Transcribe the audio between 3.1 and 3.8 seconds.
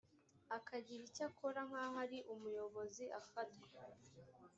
afatwa